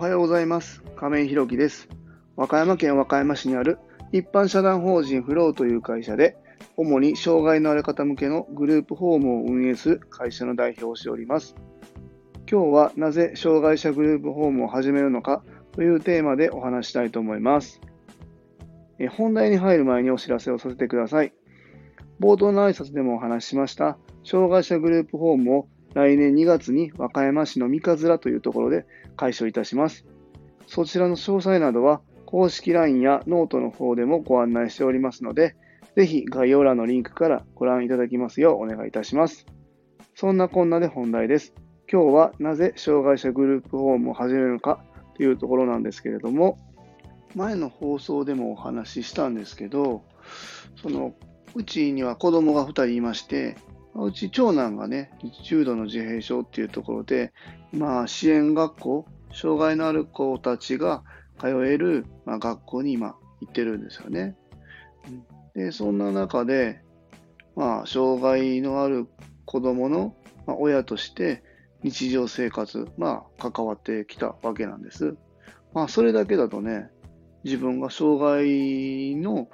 [0.00, 0.82] はようございます。
[0.96, 1.86] 亀井ひろきです。
[2.34, 3.78] 和歌山県和歌山市にある
[4.12, 6.38] 一般社団法人フローという会社で、
[6.78, 11.54] 主に障害のある方向けのグループホームを運営する会社の代表をしております。
[12.50, 17.82] 今日はなぜ障害者グループホームを始めるのかというテーマでお話したいと思います。
[18.98, 21.34] え本題に入る前にお知らせをさせてください。
[22.20, 28.86] 冒頭の挨拶でもお話ししました、障害者グループホームを来年2月に和歌山市の三葛というところで
[29.16, 30.06] 開所いたします。
[30.66, 35.56] そちらの詳細などは公式 LINE やノートの方でもご案内しておりますので、
[35.96, 39.46] ぜひ概要欄のリンクからご覧いただきますようお願いいたします。
[40.14, 41.52] そんなこんなで本題です。
[41.92, 44.84] 今日はなぜ障害者グループホームを始めるのか
[45.16, 46.56] というところなんですけれども、
[47.34, 50.04] 前の放送でもお話ししたんですけど、
[50.80, 51.14] その
[51.54, 53.56] うちには子供が2人いまして、
[53.94, 55.10] うち長男がね、
[55.44, 57.32] 重度の自閉症っていうところで、
[57.72, 61.02] まあ支援学校、障害のある子たちが
[61.38, 64.36] 通える、まあ、学校に今行ってるんですよね。
[65.54, 66.82] で、そんな中で、
[67.56, 69.08] まあ障害のある
[69.44, 70.14] 子供の、
[70.46, 71.42] まあ、親として
[71.82, 75.16] 日常生活、まあ関わってきたわけなんです。
[75.74, 76.90] まあそれだけだとね、
[77.42, 79.48] 自分が障害の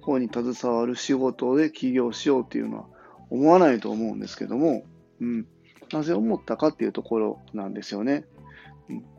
[0.00, 2.86] 方に携わる仕事で起業しようっていうのは
[3.30, 4.84] 思わないと思うんですけども、
[5.20, 5.46] うん、
[5.92, 8.24] なぜ思ったかっていうところなんですよね。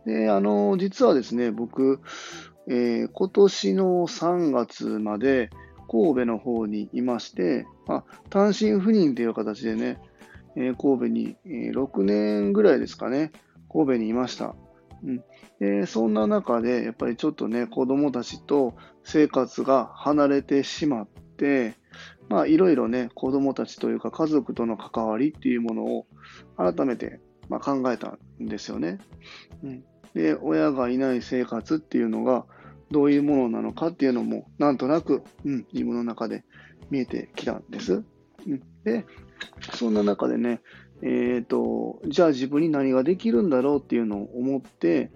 [0.05, 1.99] で、あの、実はですね、僕、
[2.67, 5.49] えー、今年の3月まで
[5.89, 9.99] 神戸の方にいまして、まあ、単身赴任という形でね、
[10.55, 13.31] えー、神戸に、えー、6年ぐらいですかね、
[13.71, 14.55] 神戸にいました。
[15.03, 15.23] うん
[15.59, 21.75] でそんな中で、やっぱりちょっとね、子供たちと生活が離れてしまって、
[22.29, 26.07] まあ、いろいろね、子供たちというか家族との関わりっていうものを
[26.57, 28.99] 改めて、まあ、考えたんですよね。
[29.63, 29.83] うん、
[30.13, 32.45] で、親がいない生活っていうのが
[32.91, 36.43] どういうものなのかっていうのも、なんとなく、うん、自分の中で
[36.89, 38.03] 見えてきたんです。
[38.45, 39.05] うん、で、
[39.73, 40.61] そんな中でね、
[41.01, 45.11] えっ、ー、と、じゃあ自分に何ができるんだろうっていうのを思って、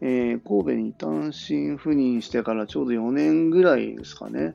[0.00, 4.54] えー、神戸に単身赴任してからちょうど4年ぐらいですかね。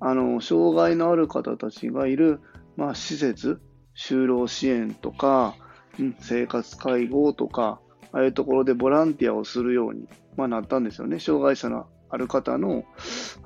[0.00, 2.40] あの、障害のある方たちがいる、
[2.76, 3.60] まあ、施設、
[3.96, 5.54] 就労支援とか、
[5.98, 7.80] うん、生活介護とか、
[8.12, 11.18] ああいうところでボランティアをするように、まあ、なったんですよね。
[11.18, 12.84] 障害者のある方の、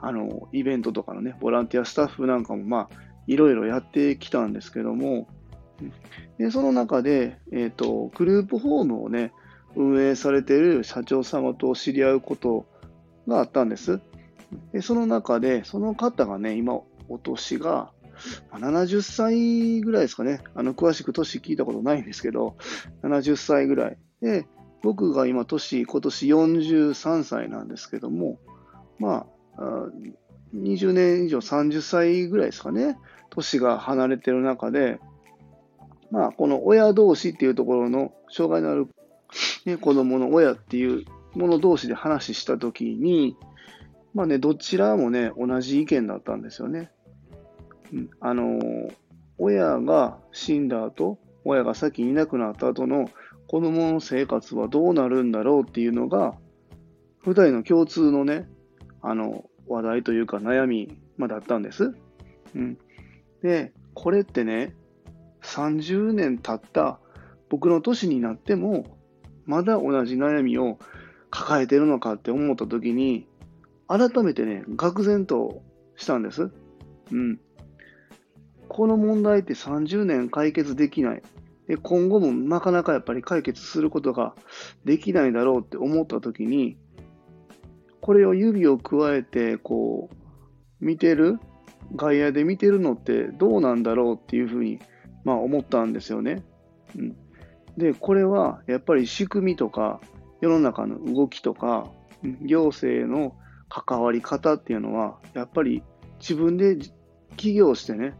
[0.00, 5.28] あの、イベントとかのね、ボランティアスタッフなんかも、まあ、いろいろやってきたんですけども、
[6.38, 9.32] でその中で、え、ー、と、グループホームをね、
[9.76, 12.66] 運営されている社長様と知り合うこと
[13.28, 14.00] があったんです。
[14.72, 17.90] でその中で、その方がね、今、お年が
[18.52, 20.40] 70歳ぐらいですかね。
[20.54, 22.56] あの、詳しく年聞いたことないんですけど、
[23.02, 23.98] 70歳ぐらい。
[24.20, 24.46] で、
[24.82, 28.38] 僕が今、年、今年43歳なんですけども、
[28.98, 29.26] ま
[29.56, 29.62] あ、
[30.54, 32.98] 20年以上30歳ぐらいですかね。
[33.30, 34.98] 年が離れてる中で、
[36.10, 38.88] まあ、この親同士っていうところの、障害のある
[39.64, 41.04] ね、子供の親っていう
[41.34, 43.36] もの同士で話したときに、
[44.14, 46.90] まあね、どちらもね、同じ意見だったんですよね。
[47.92, 48.58] うん、あの、
[49.38, 53.08] 親が死んだ後、親が先にいなくなった後の
[53.46, 56.34] 子供の生活はどうなるんだろうっていうのが、
[57.20, 58.48] 二人の共通のね、
[59.00, 61.94] あの、話題というか悩み、ま、だったんです。
[62.54, 62.78] うん。
[63.42, 64.74] で、これってね、
[65.42, 67.00] 30年経った
[67.48, 68.98] 僕の年になっても、
[69.46, 70.78] まだ同じ悩みを
[71.30, 73.26] 抱えてるのかって思ったときに、
[73.88, 75.62] 改めてね、愕然と
[75.96, 76.50] したんです。
[77.10, 77.40] うん。
[78.68, 81.22] この問題って30年解決できない。
[81.66, 84.34] で今後もなかなかやっぱり解決することが
[84.86, 86.78] できないだろうって思ったときに、
[88.00, 90.16] これを指を加えて、こう、
[90.80, 91.38] 見てる
[91.96, 94.78] 外野で見てるのってどうなんだろうっていうふうに、
[95.24, 96.42] まあ思ったんですよね。
[96.96, 97.16] うん。
[97.76, 100.00] で、これはやっぱり仕組みとか、
[100.40, 101.90] 世の中の動きとか、
[102.42, 103.34] 行政の
[103.68, 105.82] 関わり方っていうのは、やっぱり
[106.20, 106.78] 自分で
[107.36, 108.14] 起業してね、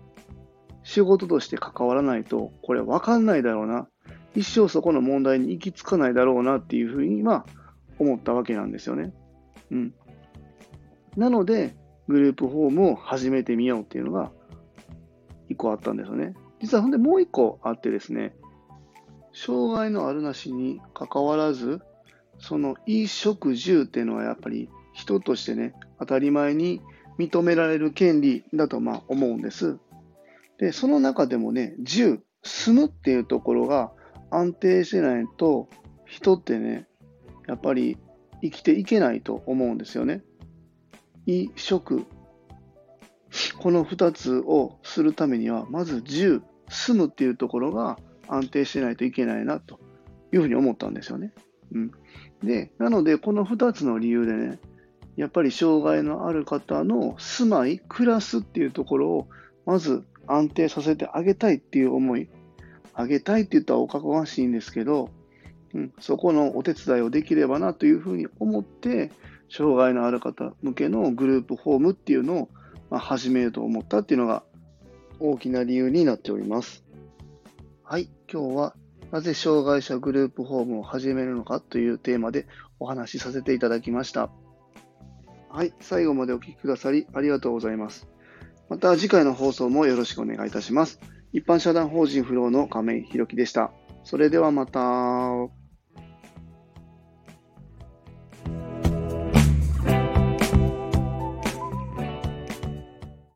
[0.82, 3.88] 仕事として関わらないと、これ分かんないだろうな。
[4.34, 7.46] 一生そこの問題に行き着かないだろうなっていうふうに、まあ、
[7.98, 9.12] 思ったわけなんですよね。
[9.70, 9.94] うん。
[11.16, 14.30] なので、グループホームを始めてみようっていうのが、
[15.48, 16.34] 一個あったんですよね。
[16.60, 18.34] 実はほんでもう一個あってですね、
[19.32, 21.80] 障害のあるなしに関わらず、
[22.38, 26.82] その衣食住っていうのはやっぱり人としてね、当たり前に
[27.18, 29.78] 認められる権利だとまあ思うんです。
[30.58, 33.92] で、その中でもね、住、住むっていうところが
[34.32, 35.68] 安定してないと、
[36.04, 36.88] 人ってね、
[37.46, 37.96] やっぱり
[38.42, 40.22] 生きていけないと思うんですよね。
[41.26, 42.04] 衣食、
[43.60, 49.78] この2つをするためには、まず住、住むっていうところが安定してないといけないなと
[50.32, 51.32] いうふうに思ったんですよね。
[51.72, 51.90] うん、
[52.42, 54.58] で、なので、この2つの理由でね、
[55.18, 59.28] やっぱり障害のある方の住まい、暮らすっていうところを、
[59.66, 62.28] まず安定させてあげたいっていう思い、
[62.94, 65.10] あげたいって言ったらおかこがしいんですけど、
[65.74, 69.10] うん、そこのお手伝いをできればなというふうに思って、
[69.50, 72.48] 障害のある方向けのグループホームっていうのを、
[72.88, 74.44] ま、始めようと思ったっていうのが
[75.18, 76.84] 大きな理由になっております。
[77.82, 78.76] はい、今日は
[79.10, 82.46] なぜ障害者グループホームを始めるのかというテーマで
[82.78, 84.30] お話しさせていただきました。
[85.50, 88.06] はい、最後までお聴きくださりありがとうございます。
[88.68, 91.00] また次回の放送もよろしくお願いいたします。
[91.32, 93.72] 一般社団法人フローの亀井宏樹でした。
[94.04, 95.57] それではまた。